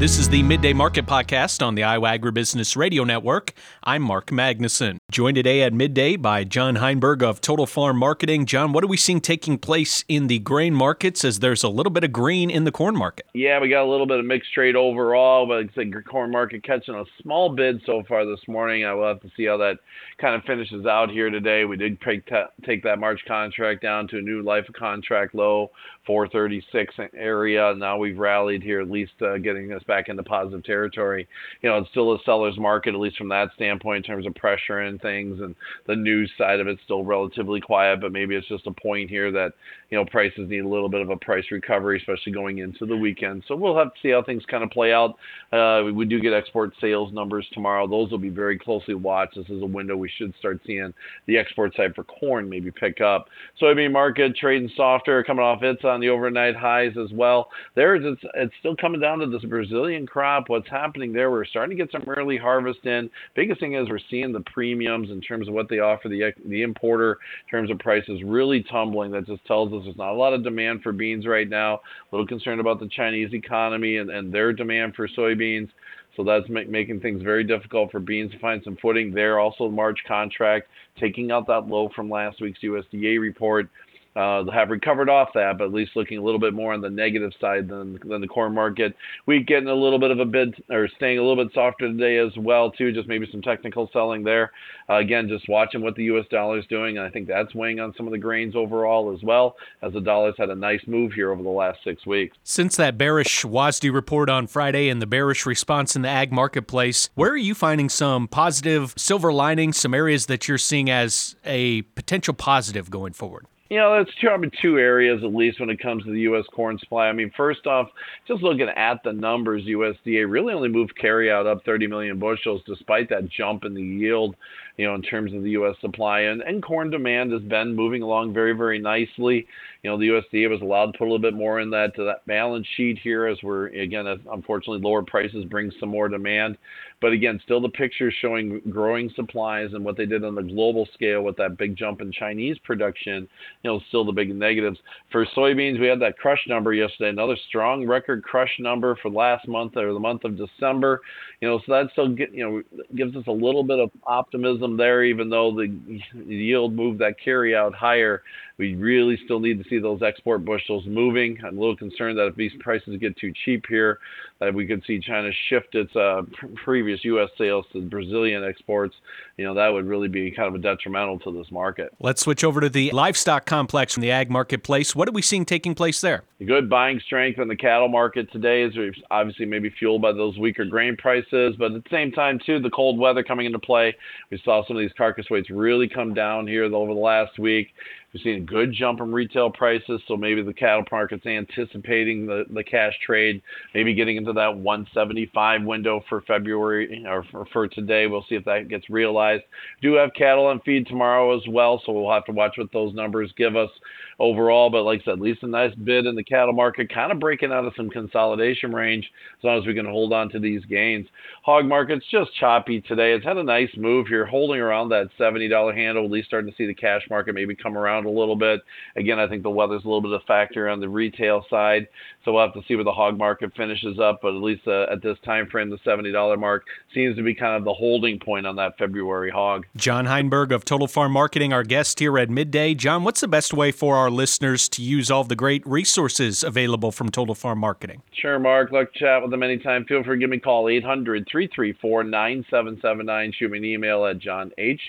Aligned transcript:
This 0.00 0.18
is 0.18 0.30
the 0.30 0.42
Midday 0.42 0.72
Market 0.72 1.04
Podcast 1.04 1.62
on 1.62 1.74
the 1.74 1.82
Iowa 1.82 2.08
Agribusiness 2.08 2.74
Radio 2.74 3.04
Network. 3.04 3.52
I'm 3.84 4.00
Mark 4.00 4.28
Magnuson. 4.28 4.96
Joined 5.10 5.34
today 5.34 5.60
at 5.60 5.74
midday 5.74 6.16
by 6.16 6.42
John 6.44 6.76
Heinberg 6.76 7.22
of 7.22 7.42
Total 7.42 7.66
Farm 7.66 7.98
Marketing. 7.98 8.46
John, 8.46 8.72
what 8.72 8.82
are 8.82 8.86
we 8.86 8.96
seeing 8.96 9.20
taking 9.20 9.58
place 9.58 10.02
in 10.08 10.28
the 10.28 10.38
grain 10.38 10.72
markets 10.72 11.22
as 11.22 11.40
there's 11.40 11.62
a 11.62 11.68
little 11.68 11.90
bit 11.90 12.02
of 12.02 12.14
green 12.14 12.48
in 12.48 12.64
the 12.64 12.72
corn 12.72 12.96
market? 12.96 13.26
Yeah, 13.34 13.60
we 13.60 13.68
got 13.68 13.84
a 13.84 13.90
little 13.90 14.06
bit 14.06 14.20
of 14.20 14.24
mixed 14.24 14.54
trade 14.54 14.74
overall, 14.74 15.46
but 15.46 15.64
it's 15.64 15.74
the 15.74 16.02
corn 16.08 16.30
market 16.30 16.64
catching 16.64 16.94
a 16.94 17.04
small 17.20 17.50
bid 17.54 17.82
so 17.84 18.02
far 18.08 18.24
this 18.24 18.40
morning. 18.48 18.86
I 18.86 18.94
will 18.94 19.06
have 19.06 19.20
to 19.20 19.30
see 19.36 19.44
how 19.44 19.58
that 19.58 19.80
kind 20.16 20.34
of 20.34 20.44
finishes 20.44 20.86
out 20.86 21.10
here 21.10 21.28
today. 21.28 21.66
We 21.66 21.76
did 21.76 22.00
take, 22.00 22.26
take 22.64 22.82
that 22.84 22.98
March 22.98 23.20
contract 23.28 23.82
down 23.82 24.08
to 24.08 24.18
a 24.18 24.22
new 24.22 24.40
life 24.40 24.64
contract 24.74 25.34
low, 25.34 25.72
436 26.06 26.94
area. 27.14 27.74
Now 27.76 27.98
we've 27.98 28.18
rallied 28.18 28.62
here, 28.62 28.80
at 28.80 28.90
least 28.90 29.12
uh, 29.20 29.36
getting 29.36 29.70
us 29.72 29.82
back 29.90 30.08
into 30.08 30.22
positive 30.22 30.64
territory. 30.64 31.26
You 31.60 31.68
know, 31.68 31.78
it's 31.78 31.90
still 31.90 32.14
a 32.14 32.18
seller's 32.24 32.56
market, 32.56 32.94
at 32.94 33.00
least 33.00 33.18
from 33.18 33.28
that 33.30 33.48
standpoint, 33.56 34.06
in 34.06 34.14
terms 34.14 34.26
of 34.26 34.34
pressure 34.36 34.78
and 34.78 35.02
things. 35.02 35.40
And 35.40 35.54
the 35.86 35.96
news 35.96 36.30
side 36.38 36.60
of 36.60 36.68
it's 36.68 36.80
still 36.84 37.04
relatively 37.04 37.60
quiet, 37.60 38.00
but 38.00 38.12
maybe 38.12 38.36
it's 38.36 38.48
just 38.48 38.66
a 38.66 38.72
point 38.72 39.10
here 39.10 39.32
that, 39.32 39.52
you 39.90 39.98
know, 39.98 40.04
prices 40.04 40.48
need 40.48 40.60
a 40.60 40.68
little 40.68 40.88
bit 40.88 41.00
of 41.00 41.10
a 41.10 41.16
price 41.16 41.44
recovery, 41.50 41.98
especially 41.98 42.32
going 42.32 42.58
into 42.58 42.86
the 42.86 42.96
weekend. 42.96 43.42
So 43.48 43.56
we'll 43.56 43.76
have 43.76 43.92
to 43.92 44.00
see 44.00 44.10
how 44.10 44.22
things 44.22 44.44
kind 44.48 44.62
of 44.62 44.70
play 44.70 44.92
out. 44.92 45.16
Uh, 45.52 45.90
we 45.92 46.04
do 46.04 46.20
get 46.20 46.32
export 46.32 46.72
sales 46.80 47.12
numbers 47.12 47.46
tomorrow. 47.52 47.88
Those 47.88 48.10
will 48.12 48.18
be 48.18 48.28
very 48.28 48.58
closely 48.58 48.94
watched. 48.94 49.34
This 49.34 49.48
is 49.48 49.62
a 49.62 49.66
window 49.66 49.96
we 49.96 50.08
should 50.16 50.32
start 50.38 50.60
seeing 50.64 50.94
the 51.26 51.36
export 51.36 51.74
side 51.74 51.94
for 51.96 52.04
corn 52.04 52.48
maybe 52.48 52.70
pick 52.70 53.00
up. 53.00 53.26
Soybean 53.60 53.92
market 53.92 54.36
trading 54.36 54.70
softer, 54.76 55.24
coming 55.24 55.44
off 55.44 55.62
its 55.62 55.84
on 55.84 56.00
the 56.00 56.08
overnight 56.08 56.54
highs 56.54 56.92
as 57.02 57.12
well. 57.12 57.48
There's 57.74 58.02
it's, 58.04 58.22
it's 58.34 58.54
still 58.60 58.76
coming 58.76 59.00
down 59.00 59.18
to 59.18 59.26
this 59.26 59.44
Brazilian 59.80 60.06
crop. 60.06 60.50
What's 60.50 60.68
happening 60.68 61.10
there? 61.10 61.30
We're 61.30 61.46
starting 61.46 61.74
to 61.74 61.82
get 61.82 61.90
some 61.90 62.06
early 62.06 62.36
harvest 62.36 62.84
in. 62.84 63.08
Biggest 63.34 63.60
thing 63.60 63.76
is 63.76 63.88
we're 63.88 63.98
seeing 64.10 64.30
the 64.30 64.40
premiums 64.40 65.08
in 65.08 65.22
terms 65.22 65.48
of 65.48 65.54
what 65.54 65.70
they 65.70 65.78
offer 65.78 66.10
the 66.10 66.34
the 66.44 66.60
importer 66.60 67.12
in 67.12 67.50
terms 67.50 67.70
of 67.70 67.78
prices 67.78 68.20
really 68.22 68.62
tumbling. 68.62 69.10
That 69.10 69.26
just 69.26 69.42
tells 69.46 69.72
us 69.72 69.80
there's 69.84 69.96
not 69.96 70.12
a 70.12 70.14
lot 70.14 70.34
of 70.34 70.44
demand 70.44 70.82
for 70.82 70.92
beans 70.92 71.26
right 71.26 71.48
now. 71.48 71.76
A 71.76 71.80
little 72.12 72.26
concerned 72.26 72.60
about 72.60 72.78
the 72.78 72.88
Chinese 72.88 73.32
economy 73.32 73.96
and, 73.96 74.10
and 74.10 74.30
their 74.30 74.52
demand 74.52 74.96
for 74.96 75.08
soybeans. 75.08 75.70
So 76.14 76.24
that's 76.24 76.46
make, 76.50 76.68
making 76.68 77.00
things 77.00 77.22
very 77.22 77.44
difficult 77.44 77.90
for 77.90 78.00
beans 78.00 78.32
to 78.32 78.38
find 78.38 78.60
some 78.62 78.76
footing 78.82 79.14
there. 79.14 79.38
Also, 79.38 79.70
March 79.70 80.00
contract 80.06 80.68
taking 81.00 81.30
out 81.30 81.46
that 81.46 81.68
low 81.68 81.88
from 81.96 82.10
last 82.10 82.42
week's 82.42 82.60
USDA 82.60 83.18
report 83.18 83.70
uh, 84.16 84.44
have 84.50 84.70
recovered 84.70 85.08
off 85.08 85.28
that, 85.34 85.56
but 85.58 85.64
at 85.64 85.72
least 85.72 85.92
looking 85.94 86.18
a 86.18 86.22
little 86.22 86.40
bit 86.40 86.52
more 86.52 86.72
on 86.72 86.80
the 86.80 86.90
negative 86.90 87.32
side 87.40 87.68
than 87.68 87.98
than 88.04 88.20
the 88.20 88.26
corn 88.26 88.52
market. 88.52 88.96
Wheat 89.26 89.46
getting 89.46 89.68
a 89.68 89.74
little 89.74 90.00
bit 90.00 90.10
of 90.10 90.18
a 90.18 90.24
bid 90.24 90.60
or 90.68 90.88
staying 90.96 91.18
a 91.18 91.22
little 91.22 91.42
bit 91.42 91.54
softer 91.54 91.86
today 91.86 92.18
as 92.18 92.36
well 92.36 92.70
too. 92.72 92.92
Just 92.92 93.08
maybe 93.08 93.28
some 93.30 93.40
technical 93.40 93.88
selling 93.92 94.24
there. 94.24 94.50
Uh, 94.88 94.96
again, 94.96 95.28
just 95.28 95.48
watching 95.48 95.82
what 95.82 95.94
the 95.94 96.04
U.S. 96.04 96.26
dollar 96.30 96.58
is 96.58 96.66
doing, 96.66 96.98
and 96.98 97.06
I 97.06 97.10
think 97.10 97.28
that's 97.28 97.54
weighing 97.54 97.78
on 97.78 97.94
some 97.96 98.06
of 98.06 98.12
the 98.12 98.18
grains 98.18 98.56
overall 98.56 99.14
as 99.14 99.22
well, 99.22 99.56
as 99.82 99.92
the 99.92 100.00
dollar's 100.00 100.34
had 100.36 100.50
a 100.50 100.54
nice 100.56 100.80
move 100.88 101.12
here 101.12 101.30
over 101.30 101.42
the 101.42 101.48
last 101.48 101.78
six 101.84 102.04
weeks. 102.04 102.36
Since 102.42 102.76
that 102.76 102.98
bearish 102.98 103.44
WASDE 103.44 103.92
report 103.94 104.28
on 104.28 104.48
Friday 104.48 104.88
and 104.88 105.00
the 105.00 105.06
bearish 105.06 105.46
response 105.46 105.94
in 105.94 106.02
the 106.02 106.08
ag 106.08 106.32
marketplace, 106.32 107.08
where 107.14 107.30
are 107.30 107.36
you 107.36 107.54
finding 107.54 107.88
some 107.88 108.26
positive 108.26 108.92
silver 108.96 109.32
linings, 109.32 109.76
some 109.76 109.94
areas 109.94 110.26
that 110.26 110.48
you're 110.48 110.58
seeing 110.58 110.90
as 110.90 111.36
a 111.44 111.82
potential 111.82 112.34
positive 112.34 112.90
going 112.90 113.12
forward? 113.12 113.46
You 113.70 113.78
know, 113.78 113.96
that's 113.96 114.10
two, 114.20 114.28
I 114.28 114.36
mean, 114.36 114.50
two 114.60 114.78
areas 114.80 115.20
at 115.22 115.32
least 115.32 115.60
when 115.60 115.70
it 115.70 115.78
comes 115.80 116.02
to 116.02 116.10
the 116.10 116.22
U.S. 116.22 116.44
corn 116.52 116.76
supply. 116.80 117.06
I 117.06 117.12
mean, 117.12 117.30
first 117.36 117.68
off, 117.68 117.86
just 118.26 118.42
looking 118.42 118.68
at 118.68 119.00
the 119.04 119.12
numbers, 119.12 119.62
USDA 119.62 120.28
really 120.28 120.52
only 120.52 120.68
moved 120.68 120.94
carryout 121.00 121.46
up 121.46 121.64
30 121.64 121.86
million 121.86 122.18
bushels 122.18 122.62
despite 122.66 123.08
that 123.10 123.28
jump 123.30 123.64
in 123.64 123.72
the 123.72 123.82
yield, 123.82 124.34
you 124.76 124.88
know, 124.88 124.96
in 124.96 125.02
terms 125.02 125.32
of 125.32 125.44
the 125.44 125.50
U.S. 125.50 125.76
supply. 125.80 126.22
And, 126.22 126.42
and 126.42 126.60
corn 126.60 126.90
demand 126.90 127.30
has 127.30 127.42
been 127.42 127.76
moving 127.76 128.02
along 128.02 128.34
very, 128.34 128.54
very 128.54 128.80
nicely. 128.80 129.46
You 129.84 129.90
know, 129.90 129.96
the 129.96 130.08
USDA 130.08 130.50
was 130.50 130.62
allowed 130.62 130.86
to 130.86 130.98
put 130.98 131.04
a 131.04 131.10
little 131.10 131.20
bit 131.20 131.34
more 131.34 131.60
in 131.60 131.70
that, 131.70 131.94
to 131.94 132.04
that 132.06 132.26
balance 132.26 132.66
sheet 132.76 132.98
here 133.00 133.28
as 133.28 133.38
we're, 133.40 133.68
again, 133.68 134.08
unfortunately 134.32 134.80
lower 134.80 135.02
prices 135.02 135.44
bring 135.44 135.70
some 135.78 135.90
more 135.90 136.08
demand. 136.08 136.58
But 137.00 137.12
again, 137.12 137.40
still 137.44 137.60
the 137.60 137.68
picture 137.70 138.12
showing 138.20 138.60
growing 138.70 139.10
supplies 139.16 139.70
and 139.72 139.84
what 139.84 139.96
they 139.96 140.06
did 140.06 140.24
on 140.24 140.34
the 140.34 140.42
global 140.42 140.86
scale 140.94 141.22
with 141.22 141.36
that 141.36 141.56
big 141.56 141.76
jump 141.76 142.00
in 142.00 142.12
Chinese 142.12 142.58
production, 142.64 143.28
you 143.62 143.70
know, 143.70 143.80
still 143.88 144.04
the 144.04 144.12
big 144.12 144.34
negatives. 144.34 144.78
For 145.10 145.24
soybeans, 145.36 145.80
we 145.80 145.86
had 145.86 146.00
that 146.00 146.18
crush 146.18 146.44
number 146.46 146.72
yesterday, 146.72 147.10
another 147.10 147.36
strong 147.48 147.86
record 147.86 148.22
crush 148.22 148.54
number 148.58 148.96
for 149.00 149.10
last 149.10 149.48
month 149.48 149.76
or 149.76 149.92
the 149.92 150.00
month 150.00 150.24
of 150.24 150.36
December. 150.36 151.00
You 151.40 151.48
know, 151.48 151.60
so 151.64 151.72
that 151.72 151.88
still 151.92 152.08
get, 152.08 152.34
you 152.34 152.44
know 152.44 152.62
gives 152.94 153.16
us 153.16 153.24
a 153.26 153.32
little 153.32 153.62
bit 153.62 153.78
of 153.78 153.90
optimism 154.06 154.76
there, 154.76 155.04
even 155.04 155.30
though 155.30 155.54
the 155.54 156.00
yield 156.26 156.74
moved 156.74 156.98
that 157.00 157.14
carry 157.22 157.54
out 157.54 157.74
higher. 157.74 158.22
We 158.58 158.74
really 158.74 159.18
still 159.24 159.40
need 159.40 159.62
to 159.62 159.68
see 159.70 159.78
those 159.78 160.02
export 160.02 160.44
bushels 160.44 160.84
moving. 160.86 161.38
I'm 161.42 161.56
a 161.56 161.60
little 161.60 161.76
concerned 161.76 162.18
that 162.18 162.26
if 162.26 162.36
these 162.36 162.52
prices 162.60 162.98
get 163.00 163.16
too 163.16 163.32
cheap 163.44 163.64
here, 163.66 163.98
that 164.38 164.52
we 164.52 164.66
could 164.66 164.82
see 164.86 165.00
China 165.00 165.30
shift 165.48 165.74
its 165.74 165.94
uh, 165.96 166.22
previous 166.62 166.89
U.S. 167.04 167.30
sales 167.38 167.64
to 167.72 167.80
Brazilian 167.80 168.44
exports. 168.44 168.94
You 169.36 169.44
know, 169.44 169.54
that 169.54 169.68
would 169.68 169.86
really 169.86 170.08
be 170.08 170.30
kind 170.30 170.48
of 170.48 170.54
a 170.54 170.58
detrimental 170.58 171.18
to 171.20 171.32
this 171.32 171.50
market. 171.50 171.92
Let's 172.00 172.22
switch 172.22 172.44
over 172.44 172.60
to 172.60 172.68
the 172.68 172.90
livestock 172.90 173.46
complex 173.46 173.94
from 173.94 174.02
the 174.02 174.10
ag 174.10 174.30
marketplace. 174.30 174.94
What 174.94 175.08
are 175.08 175.12
we 175.12 175.22
seeing 175.22 175.44
taking 175.44 175.74
place 175.74 176.00
there? 176.00 176.24
Good 176.44 176.68
buying 176.68 177.00
strength 177.00 177.38
in 177.38 177.48
the 177.48 177.56
cattle 177.56 177.88
market 177.88 178.30
today 178.32 178.62
is 178.62 178.74
obviously 179.10 179.46
maybe 179.46 179.70
fueled 179.70 180.02
by 180.02 180.12
those 180.12 180.38
weaker 180.38 180.64
grain 180.64 180.96
prices, 180.96 181.54
but 181.58 181.72
at 181.72 181.84
the 181.84 181.90
same 181.90 182.12
time, 182.12 182.38
too, 182.44 182.60
the 182.60 182.70
cold 182.70 182.98
weather 182.98 183.22
coming 183.22 183.46
into 183.46 183.58
play. 183.58 183.94
We 184.30 184.40
saw 184.44 184.66
some 184.66 184.76
of 184.76 184.80
these 184.80 184.92
carcass 184.96 185.30
weights 185.30 185.50
really 185.50 185.88
come 185.88 186.14
down 186.14 186.46
here 186.46 186.64
over 186.64 186.94
the 186.94 187.00
last 187.00 187.38
week. 187.38 187.68
We've 188.12 188.22
seen 188.22 188.36
a 188.36 188.40
good 188.40 188.72
jump 188.72 189.00
in 189.00 189.12
retail 189.12 189.50
prices, 189.50 190.00
so 190.08 190.16
maybe 190.16 190.42
the 190.42 190.52
cattle 190.52 190.84
market's 190.90 191.26
anticipating 191.26 192.26
the, 192.26 192.44
the 192.50 192.64
cash 192.64 192.94
trade, 193.06 193.40
maybe 193.72 193.94
getting 193.94 194.16
into 194.16 194.32
that 194.32 194.56
175 194.56 195.62
window 195.62 196.04
for 196.08 196.20
February 196.22 196.79
or 197.06 197.24
for, 197.30 197.46
for 197.52 197.68
today. 197.68 198.06
We'll 198.06 198.24
see 198.28 198.36
if 198.36 198.44
that 198.46 198.68
gets 198.68 198.88
realized. 198.88 199.42
Do 199.82 199.94
have 199.94 200.10
cattle 200.16 200.46
on 200.46 200.60
feed 200.60 200.86
tomorrow 200.86 201.36
as 201.36 201.42
well, 201.48 201.82
so 201.84 201.92
we'll 201.92 202.12
have 202.12 202.24
to 202.26 202.32
watch 202.32 202.54
what 202.56 202.72
those 202.72 202.94
numbers 202.94 203.32
give 203.36 203.56
us 203.56 203.70
overall. 204.18 204.70
But 204.70 204.84
like 204.84 205.02
I 205.02 205.04
said, 205.04 205.14
at 205.14 205.20
least 205.20 205.42
a 205.42 205.46
nice 205.46 205.74
bid 205.74 206.06
in 206.06 206.14
the 206.14 206.24
cattle 206.24 206.54
market, 206.54 206.92
kind 206.92 207.12
of 207.12 207.20
breaking 207.20 207.52
out 207.52 207.66
of 207.66 207.74
some 207.76 207.90
consolidation 207.90 208.72
range 208.72 209.10
as 209.38 209.44
long 209.44 209.58
as 209.60 209.66
we 209.66 209.74
can 209.74 209.86
hold 209.86 210.12
on 210.12 210.30
to 210.30 210.38
these 210.38 210.64
gains. 210.64 211.06
Hog 211.42 211.66
market's 211.66 212.06
just 212.10 212.34
choppy 212.34 212.80
today. 212.80 213.12
It's 213.12 213.24
had 213.24 213.36
a 213.36 213.42
nice 213.42 213.70
move 213.76 214.06
here, 214.06 214.24
holding 214.24 214.60
around 214.60 214.88
that 214.90 215.08
$70 215.18 215.74
handle, 215.74 216.04
at 216.04 216.10
least 216.10 216.28
starting 216.28 216.50
to 216.50 216.56
see 216.56 216.66
the 216.66 216.74
cash 216.74 217.02
market 217.10 217.34
maybe 217.34 217.54
come 217.54 217.76
around 217.76 217.90
around 217.90 218.06
a 218.06 218.10
little 218.10 218.36
bit. 218.36 218.60
Again, 218.96 219.18
I 219.18 219.28
think 219.28 219.42
the 219.42 219.50
weather's 219.50 219.84
a 219.84 219.86
little 219.86 220.00
bit 220.00 220.12
of 220.12 220.20
a 220.22 220.24
factor 220.26 220.68
on 220.68 220.80
the 220.80 220.88
retail 220.88 221.44
side, 221.50 221.88
so 222.24 222.32
we'll 222.32 222.44
have 222.44 222.54
to 222.54 222.62
see 222.66 222.74
where 222.74 222.84
the 222.84 222.92
hog 222.92 223.18
market 223.18 223.52
finishes 223.56 223.98
up. 223.98 224.20
But 224.22 224.34
at 224.34 224.42
least 224.42 224.66
uh, 224.66 224.86
at 224.90 225.02
this 225.02 225.18
time 225.24 225.48
frame, 225.48 225.70
the 225.70 225.78
$70 225.78 226.38
mark 226.38 226.64
seems 226.92 227.16
to 227.16 227.22
be 227.22 227.34
kind 227.34 227.56
of 227.56 227.64
the 227.64 227.72
holding 227.72 228.18
point 228.18 228.46
on 228.46 228.56
that 228.56 228.76
February 228.78 229.30
hog. 229.30 229.66
John 229.76 230.06
Heinberg 230.06 230.52
of 230.52 230.64
Total 230.64 230.86
Farm 230.86 231.12
Marketing, 231.12 231.52
our 231.52 231.62
guest 231.62 231.98
here 231.98 232.18
at 232.18 232.30
midday. 232.30 232.74
John, 232.74 233.04
what's 233.04 233.20
the 233.20 233.28
best 233.28 233.54
way 233.54 233.72
for 233.72 233.96
our 233.96 234.10
listeners 234.10 234.68
to 234.70 234.82
use 234.82 235.10
all 235.10 235.24
the 235.24 235.36
great 235.36 235.66
resources 235.66 236.42
available 236.42 236.92
from 236.92 237.10
Total 237.10 237.34
Farm 237.34 237.58
Marketing? 237.58 238.02
Sure, 238.12 238.38
Mark. 238.38 238.72
Look, 238.72 238.92
chat 238.94 239.22
with 239.22 239.30
them 239.30 239.42
anytime. 239.42 239.84
Feel 239.84 240.02
free 240.02 240.16
to 240.16 240.20
give 240.20 240.30
me 240.30 240.38
a 240.38 240.40
call, 240.40 240.68
800 240.68 241.26
334 241.30 242.04
9779. 242.04 243.32
Shoot 243.32 243.50
me 243.50 243.58
an 243.58 243.64
email 243.64 244.06
at 244.06 244.18
john 244.18 244.50
h 244.58 244.80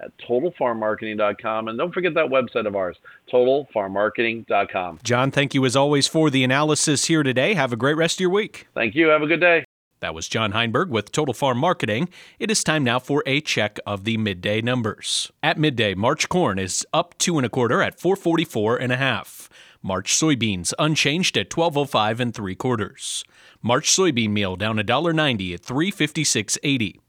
at 0.00 0.16
totalfarmmarketing.com. 0.18 1.68
And 1.68 1.78
don't 1.78 1.92
forget 1.92 2.14
that 2.14 2.26
website 2.26 2.66
of 2.66 2.76
ours, 2.76 2.96
totalfarmmarketing.com. 3.32 5.00
John, 5.02 5.30
thank 5.30 5.54
you 5.54 5.64
as 5.64 5.76
always 5.76 6.06
for 6.06 6.30
the 6.30 6.44
analysis 6.44 7.06
here 7.06 7.22
today. 7.22 7.54
Have 7.54 7.72
a 7.72 7.76
great 7.76 7.96
rest 7.96 8.16
of 8.16 8.20
your 8.20 8.30
week. 8.30 8.68
Thank 8.74 8.94
you. 8.94 9.08
Have 9.08 9.22
a 9.22 9.26
good 9.26 9.40
day. 9.40 9.64
That 10.00 10.14
was 10.14 10.28
John 10.28 10.52
Heinberg 10.52 10.90
with 10.90 11.10
Total 11.10 11.34
Farm 11.34 11.58
Marketing. 11.58 12.08
It 12.38 12.50
is 12.50 12.62
time 12.62 12.84
now 12.84 13.00
for 13.00 13.22
a 13.26 13.40
check 13.40 13.78
of 13.84 14.04
the 14.04 14.16
midday 14.16 14.60
numbers. 14.60 15.32
At 15.42 15.58
midday, 15.58 15.94
March 15.94 16.28
corn 16.28 16.58
is 16.58 16.86
up 16.92 17.18
two 17.18 17.36
and 17.36 17.44
a 17.44 17.48
quarter 17.48 17.82
at 17.82 17.98
444 17.98 18.76
and 18.76 18.92
a 18.92 18.96
half. 18.96 19.48
March 19.82 20.12
soybeans 20.14 20.72
unchanged 20.78 21.36
at 21.36 21.56
1205 21.56 22.20
and 22.20 22.34
three 22.34 22.54
quarters. 22.54 23.24
March 23.60 23.90
soybean 23.90 24.30
meal 24.30 24.54
down 24.54 24.76
$1.90 24.76 25.54
at 25.54 25.62
356.80. 25.62 27.00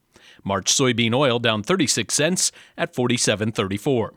March 0.43 0.71
soybean 0.71 1.13
oil 1.13 1.37
down 1.37 1.61
36 1.61 2.13
cents 2.13 2.51
at 2.77 2.93
47.34. 2.95 4.11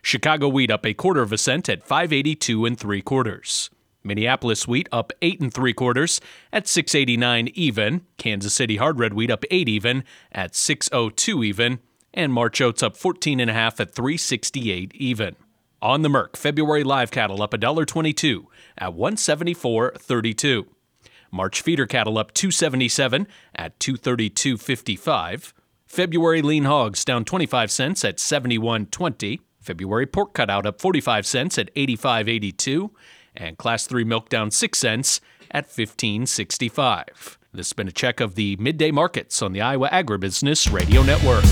Chicago 0.00 0.48
wheat 0.48 0.70
up 0.70 0.86
a 0.86 0.94
quarter 0.94 1.22
of 1.22 1.32
a 1.32 1.38
cent 1.38 1.68
at 1.68 1.82
582 1.82 2.64
and 2.64 2.78
three 2.78 3.02
quarters. 3.02 3.68
Minneapolis 4.08 4.66
wheat 4.66 4.88
up 4.90 5.12
eight 5.22 5.40
and 5.40 5.54
three 5.54 5.72
quarters 5.72 6.20
at 6.52 6.66
689 6.66 7.50
even. 7.54 8.04
Kansas 8.16 8.54
City 8.54 8.76
hard 8.76 8.98
red 8.98 9.14
wheat 9.14 9.30
up 9.30 9.44
eight 9.50 9.68
even 9.68 10.02
at 10.32 10.56
602 10.56 11.44
even. 11.44 11.78
And 12.12 12.32
March 12.32 12.60
oats 12.60 12.82
up 12.82 12.96
14 12.96 13.38
and 13.38 13.50
a 13.50 13.54
half 13.54 13.78
at 13.78 13.94
368 13.94 14.92
even. 14.94 15.36
On 15.80 16.02
the 16.02 16.08
Merc, 16.08 16.36
February 16.36 16.82
live 16.82 17.12
cattle 17.12 17.40
up 17.40 17.52
$1.22 17.52 18.46
at 18.78 18.90
174.32. 18.90 20.66
March 21.30 21.60
feeder 21.60 21.86
cattle 21.86 22.18
up 22.18 22.34
277 22.34 23.28
at 23.54 23.78
232.55. 23.78 25.52
February 25.86 26.42
lean 26.42 26.64
hogs 26.64 27.04
down 27.04 27.24
25 27.24 27.70
cents 27.70 28.04
at 28.04 28.16
71.20. 28.16 29.40
February 29.60 30.06
pork 30.06 30.34
cutout 30.34 30.66
up 30.66 30.80
45 30.80 31.26
cents 31.26 31.58
at 31.58 31.74
85.82 31.74 32.90
and 33.38 33.56
class 33.56 33.86
3 33.86 34.04
milk 34.04 34.28
down 34.28 34.50
6 34.50 34.78
cents 34.78 35.20
at 35.50 35.66
15.65. 35.68 37.38
This 37.52 37.68
has 37.68 37.72
been 37.72 37.88
a 37.88 37.92
check 37.92 38.20
of 38.20 38.34
the 38.34 38.56
midday 38.56 38.90
markets 38.90 39.40
on 39.40 39.52
the 39.52 39.62
Iowa 39.62 39.88
Agribusiness 39.88 40.70
Radio 40.70 41.02
Network. 41.02 41.44